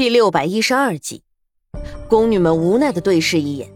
[0.00, 1.22] 第六百一十二集，
[2.08, 3.70] 宫女们无奈的对视一眼，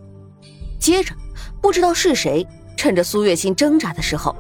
[0.81, 1.15] 接着
[1.61, 2.47] 不知道是谁
[2.79, 4.35] 趁着苏月心挣扎的时候，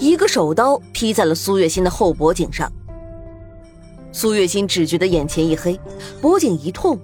[0.00, 2.68] 一个手刀劈在了苏月心的后脖颈上。
[4.10, 5.78] 苏月心只觉得眼前一黑，
[6.20, 6.98] 脖颈一痛，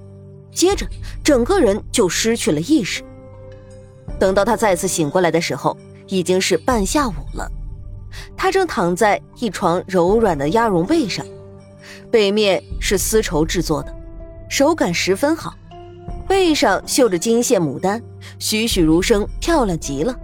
[0.52, 0.84] 接着
[1.22, 3.04] 整个人就失去了意识。
[4.18, 5.76] 等到他再次醒过来的时候，
[6.08, 7.48] 已经是半下午了。
[8.36, 11.24] 他正躺在一床柔软的鸭绒被上，
[12.10, 13.94] 被面是丝绸制作的。
[14.56, 15.52] 手感十分好，
[16.28, 18.00] 背上绣着金线牡丹，
[18.38, 20.16] 栩栩如生，漂亮极了。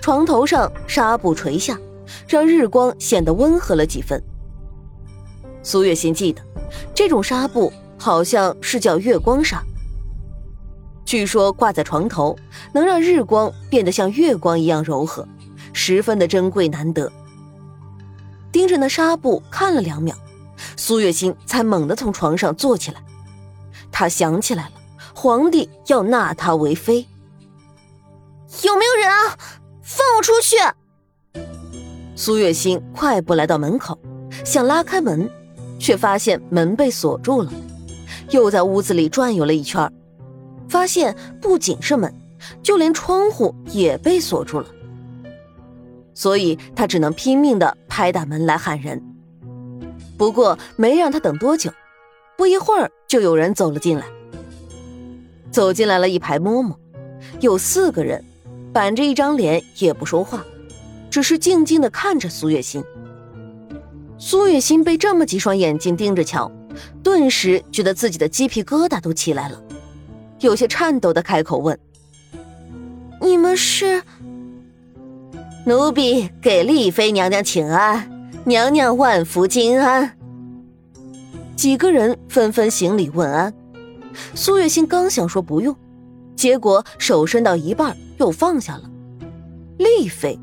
[0.00, 1.76] 床头上纱布垂下，
[2.28, 4.22] 让日光显得温和了几分。
[5.64, 6.40] 苏月心记得，
[6.94, 9.60] 这种纱布好像是叫月光纱。
[11.04, 12.38] 据说挂在床头，
[12.72, 15.26] 能让日光变得像月光一样柔和，
[15.72, 17.10] 十分的珍贵难得。
[18.52, 20.14] 盯着那纱布看了两秒。
[20.76, 23.02] 苏月心才猛地从床上坐起来，
[23.90, 24.72] 她想起来了，
[25.14, 27.06] 皇帝要纳她为妃。
[28.64, 29.36] 有没有人啊？
[29.82, 30.56] 放我出去！
[32.14, 33.98] 苏月心快步来到门口，
[34.44, 35.28] 想拉开门，
[35.78, 37.52] 却发现门被锁住了。
[38.30, 39.90] 又在屋子里转悠了一圈，
[40.68, 42.14] 发现不仅是门，
[42.62, 44.66] 就连窗户也被锁住了。
[46.14, 49.02] 所以他只能拼命的拍打门来喊人。
[50.22, 51.68] 不过没让他等多久，
[52.38, 54.06] 不一会儿就有人走了进来。
[55.50, 56.76] 走进来了一排嬷嬷，
[57.40, 58.24] 有四个人，
[58.72, 60.44] 板着一张脸也不说话，
[61.10, 62.84] 只是静静的看着苏月心。
[64.16, 66.48] 苏月心被这么几双眼睛盯着瞧，
[67.02, 69.60] 顿时觉得自己的鸡皮疙瘩都起来了，
[70.38, 71.76] 有些颤抖的开口问
[73.20, 74.00] ：“你们是？
[75.66, 78.08] 奴婢给丽妃娘娘请安。”
[78.44, 80.18] 娘娘万福金安。
[81.54, 83.54] 几个人纷纷行礼问安。
[84.34, 85.76] 苏月心刚想说不用，
[86.34, 88.90] 结果手伸到一半又放下了。
[89.78, 90.36] 丽妃，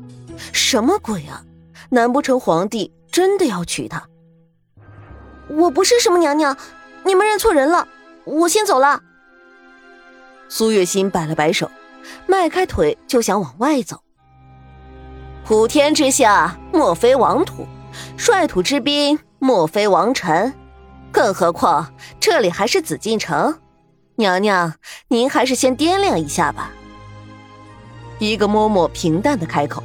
[0.50, 1.44] 什么鬼啊？
[1.90, 4.02] 难不成皇帝真的要娶她？
[5.50, 6.56] 我不是什么娘娘，
[7.04, 7.86] 你们认错人了。
[8.24, 9.02] 我先走了。
[10.48, 11.70] 苏月心摆了摆手，
[12.26, 14.00] 迈开腿就想往外走。
[15.44, 17.66] 普天之下，莫非王土。
[18.16, 20.52] 率土之滨，莫非王臣，
[21.10, 23.58] 更何况这里还是紫禁城。
[24.16, 24.74] 娘娘，
[25.08, 26.70] 您还是先掂量一下吧。
[28.18, 29.82] 一个嬷嬷平淡的开口，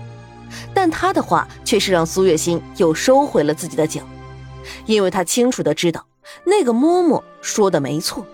[0.74, 4.02] 但她的话却是让苏月心又收回了自己的脚，
[4.86, 6.06] 因为她清楚的知道，
[6.44, 8.26] 那个嬷嬷说的没错，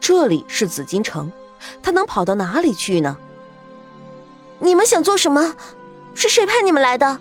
[0.00, 1.30] 这里是紫禁城，
[1.80, 3.16] 她能跑到哪里去呢？
[4.58, 5.54] 你们想做什么？
[6.14, 7.20] 是谁派你们来的？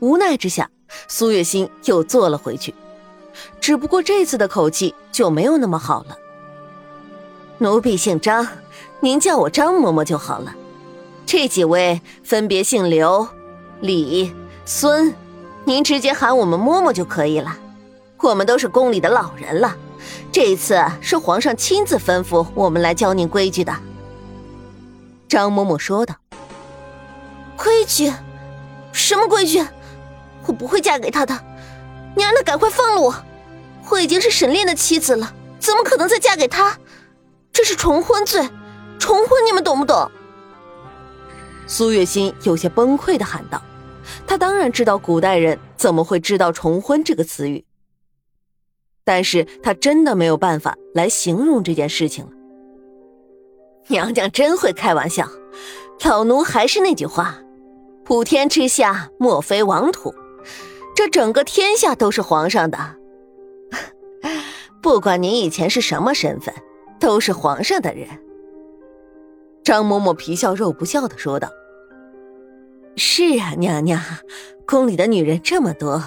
[0.00, 0.70] 无奈之下，
[1.08, 2.74] 苏月心又坐了回去，
[3.60, 6.16] 只不过这次的口气就没有那么好了。
[7.58, 8.46] 奴婢姓张，
[9.00, 10.54] 您叫我张嬷嬷就好了。
[11.26, 13.26] 这几位分别姓刘、
[13.80, 14.32] 李、
[14.64, 15.12] 孙，
[15.64, 17.58] 您直接喊我们嬷嬷就可以了。
[18.20, 19.76] 我们都是宫里的老人了，
[20.32, 23.74] 这次是皇上亲自吩咐我们来教您规矩的。
[25.28, 26.14] 张嬷嬷说道
[27.56, 28.12] ：“规矩？
[28.92, 29.62] 什么规矩？”
[30.48, 31.38] 我不会嫁给他的，
[32.16, 33.14] 你让他赶快放了我！
[33.90, 36.76] 我已经是沈炼的妻子了，怎么可能再嫁给他？
[37.52, 38.48] 这是重婚罪，
[38.98, 40.10] 重婚你们懂不懂？
[41.66, 43.62] 苏月心有些崩溃的喊道
[44.26, 47.64] ：“她当然知道古代人怎么会知道重婚这个词语，
[49.04, 52.30] 但是她真的没有办法来形容这件事情了。”
[53.88, 55.28] 娘娘真会开玩笑，
[56.04, 57.38] 老奴还是那句话：
[58.04, 60.14] 普天之下，莫非王土。
[60.94, 62.78] 这整个天下都是皇上的，
[64.82, 66.54] 不管您以前是什么身份，
[66.98, 68.08] 都是皇上的人。
[69.62, 71.50] 张嬷嬷皮笑肉不笑的说道
[72.96, 74.00] ：“是啊，娘娘，
[74.66, 76.02] 宫里的女人这么多，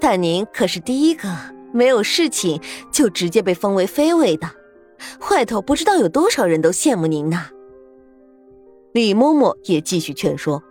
[0.00, 1.28] 但您可是第一个
[1.72, 4.50] 没有侍寝就直接被封为妃位的，
[5.30, 7.46] 外头不知道有多少人都羡慕您呢。”
[8.92, 10.62] 李嬷嬷也继续劝说。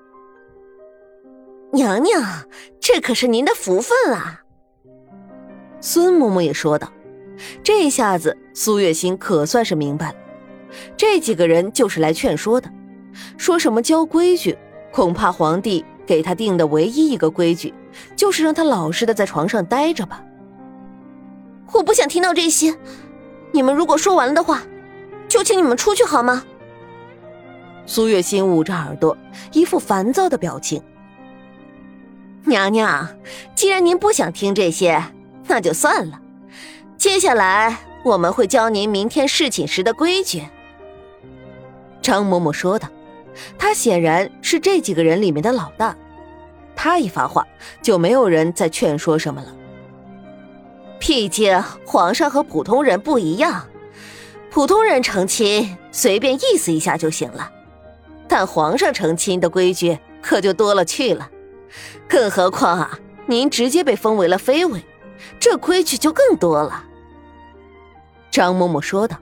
[1.71, 2.21] 娘娘，
[2.83, 4.41] 这可是您的福分啊！
[5.79, 6.91] 孙嬷嬷也说道。
[7.63, 10.15] 这下子苏月心可算是明白了，
[10.97, 12.69] 这几个人就是来劝说的，
[13.37, 14.57] 说什么教规矩，
[14.91, 17.73] 恐怕皇帝给他定的唯一一个规矩，
[18.17, 20.21] 就是让他老实的在床上待着吧。
[21.71, 22.75] 我不想听到这些，
[23.53, 24.61] 你们如果说完了的话，
[25.29, 26.43] 就请你们出去好吗？
[27.85, 29.17] 苏月心捂着耳朵，
[29.53, 30.83] 一副烦躁的表情。
[32.45, 33.07] 娘娘，
[33.55, 35.03] 既然您不想听这些，
[35.47, 36.19] 那就算了。
[36.97, 40.43] 接下来我们会教您明天侍寝时的规矩。”
[42.01, 42.87] 张嬷嬷说道。
[43.57, 45.97] 他显然是这几个人里面的老大，
[46.75, 47.47] 他一发话，
[47.81, 49.47] 就没有人再劝说什么了。
[50.99, 53.65] 毕竟皇上和普通人不一样，
[54.51, 57.51] 普通人成亲随便意思一下就行了，
[58.27, 61.27] 但皇上成亲的规矩可就多了去了。
[62.07, 64.83] 更何况啊，您直接被封为了妃位，
[65.39, 66.85] 这规矩就更多了。
[68.31, 69.17] 张嬷嬷说道：“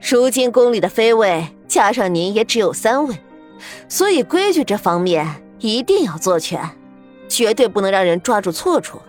[0.00, 3.16] 如今宫里的妃位加上您也只有三位，
[3.88, 6.70] 所以规矩这方面一定要做全，
[7.28, 9.00] 绝对不能让人抓住错处。”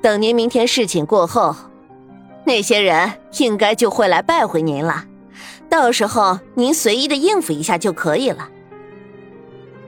[0.00, 1.54] 等您明天侍寝过后，
[2.44, 5.04] 那些人应该就会来拜会您了。
[5.68, 8.48] 到时候您随意的应付一下就可以了。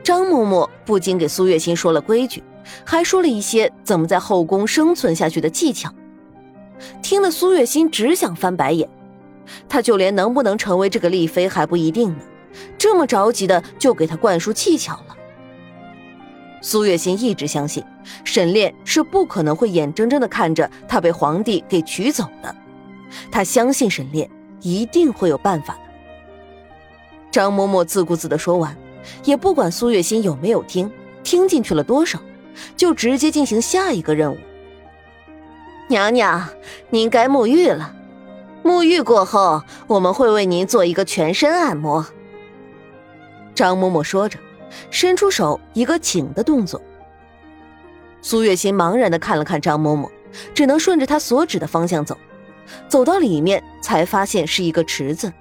[0.04, 2.44] 张嬷嬷不仅给苏月心说了规矩，
[2.84, 5.90] 还说了一些怎么在后宫生存下去的技巧。
[7.02, 8.86] 听得苏月心只想翻白眼，
[9.66, 12.18] 她就连能不能成为这个丽妃还不一定呢，
[12.76, 15.16] 这么着急的就给她灌输技巧了。
[16.60, 17.82] 苏月心一直相信，
[18.24, 22.54] 沈炼是不可能会眼睁睁的看着他被皇帝给娶走的。
[23.30, 24.28] 他相信沈炼
[24.60, 25.80] 一定会有办法的。
[27.30, 28.74] 张嬷嬷自顾自的说完，
[29.24, 30.90] 也不管苏月心有没有听，
[31.22, 32.20] 听进去了多少，
[32.76, 34.38] 就直接进行下一个任务。
[35.88, 36.48] 娘娘，
[36.90, 37.94] 您该沐浴了。
[38.62, 42.06] 沐浴过后，我们会为您做一个全身按摩。
[43.54, 44.38] 张嬷嬷说着。
[44.90, 46.82] 伸出手，一个请的动作。
[48.22, 50.10] 苏月心茫然的看了看张嬷嬷，
[50.52, 52.18] 只能顺着她所指的方向走。
[52.88, 55.32] 走到里面，才发现是一个池子，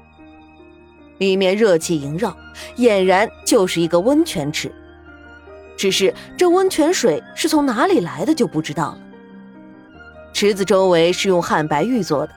[1.24, 2.36] 里面热气萦绕，
[2.76, 4.70] 俨然就是一个温泉池。
[5.78, 9.00] 只是这温泉水是从哪里来的就不知道了。
[10.34, 12.34] 池子周围是用汉白玉做的。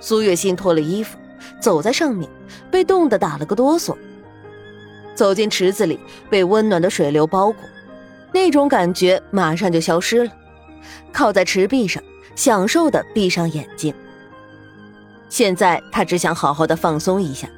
[0.00, 1.16] 苏月心脱了衣服，
[1.60, 2.28] 走在上面，
[2.70, 3.96] 被冻得打了个哆嗦。
[5.14, 5.98] 走进池子里，
[6.28, 7.56] 被温暖的水流包裹，
[8.32, 10.30] 那种感觉马上就消失了。
[11.12, 12.02] 靠在池壁上，
[12.34, 13.94] 享受的闭上眼睛。
[15.28, 17.48] 现在他只想好好的放松一下，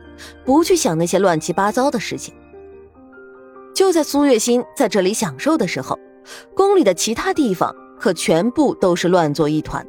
[0.45, 2.35] 不去想那些乱七八糟的事情。
[3.75, 5.99] 就在苏月心在这里享受的时候，
[6.55, 9.87] 宫里的其他地方可全部都是乱作一团。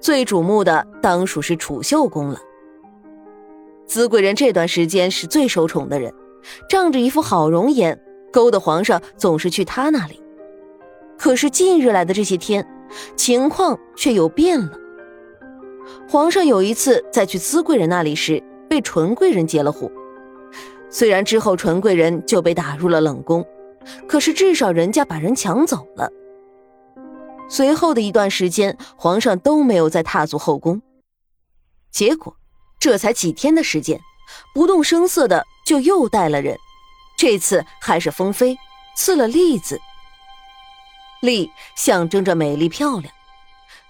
[0.00, 2.38] 最瞩目的当属是储秀宫了。
[3.86, 6.12] 姿贵人这段时间是最受宠的人。
[6.68, 8.00] 仗着一副好容颜，
[8.32, 10.22] 勾得皇上总是去他那里。
[11.18, 12.64] 可是近日来的这些天，
[13.16, 14.78] 情况却又变了。
[16.08, 19.90] 皇上有一次在去资贵人那里时，被纯贵人截了胡。
[20.90, 23.44] 虽然之后纯贵人就被打入了冷宫，
[24.06, 26.10] 可是至少人家把人抢走了。
[27.48, 30.80] 随后的一段时间，皇上都没有再踏足后宫。
[31.90, 32.36] 结果，
[32.80, 34.00] 这才几天的时间。
[34.52, 36.56] 不动声色的就又带了人，
[37.16, 38.58] 这次还是封妃，
[38.96, 39.80] 赐了丽字。
[41.22, 43.12] 丽象征着美丽漂亮，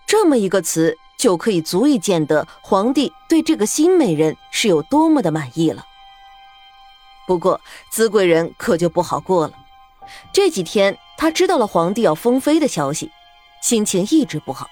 [0.07, 5.85] 这么一个词就可以足以见得皇帝对这个新美人是有多么的满意了。
[7.27, 7.61] 不过
[7.91, 9.55] 姿贵人可就不好过了，
[10.33, 13.11] 这几天他知道了皇帝要封妃的消息，
[13.61, 14.69] 心情一直不好，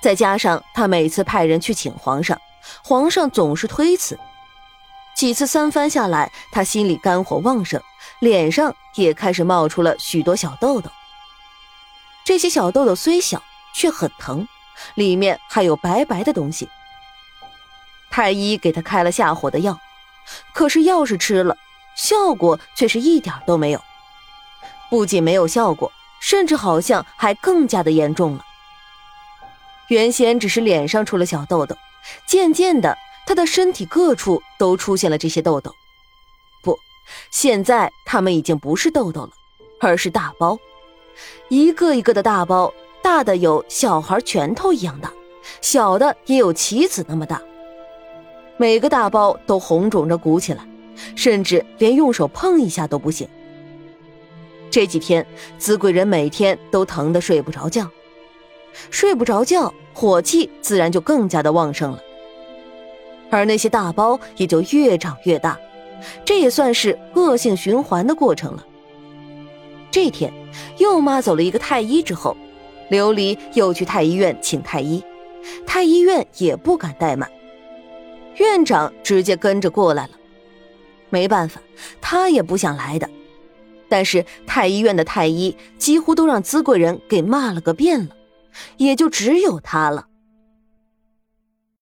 [0.00, 2.40] 再加上他每次派人去请皇上，
[2.82, 4.18] 皇上总是推辞。
[5.14, 7.80] 几次三番下来，他心里肝火旺盛，
[8.18, 10.90] 脸上也开始冒出了许多小痘痘。
[12.24, 14.46] 这些小痘痘虽小，却很疼，
[14.94, 16.68] 里面还有白白的东西。
[18.10, 19.78] 太医给他开了下火的药，
[20.52, 21.56] 可是药是吃了，
[21.96, 23.82] 效果却是一点都没有。
[24.88, 28.44] 不仅没有效果，甚至好像还更加的严重了。
[29.88, 31.76] 原先只是脸上出了小痘痘，
[32.26, 32.96] 渐渐的。
[33.28, 35.74] 他的身体各处都出现了这些痘痘，
[36.62, 36.78] 不，
[37.32, 39.30] 现在他们已经不是痘痘了，
[39.80, 40.56] 而是大包，
[41.48, 42.72] 一个一个的大包，
[43.06, 45.12] 大的有小孩拳头一样大，
[45.60, 47.40] 小的也有棋子那么大。
[48.56, 50.66] 每个大包都红肿着鼓起来，
[51.14, 53.28] 甚至连用手碰一下都不行。
[54.72, 55.24] 这几天，
[55.56, 57.88] 紫贵人每天都疼得睡不着觉，
[58.90, 62.00] 睡不着觉，火气自然就更加的旺盛了。
[63.30, 65.56] 而那些大包也就越长越大，
[66.24, 68.66] 这也算是恶性循环的过程了。
[69.92, 70.32] 这天
[70.78, 72.36] 又骂走了一个太医之后，
[72.90, 75.02] 琉璃又去太医院请太医，
[75.66, 77.30] 太医院也不敢怠慢，
[78.36, 80.10] 院长直接跟着过来了。
[81.08, 81.60] 没办法，
[82.00, 83.08] 他也不想来的，
[83.88, 88.16] 但是太医院的太医几乎都让资贵人给骂了个遍了，
[88.76, 90.06] 也就只有他了。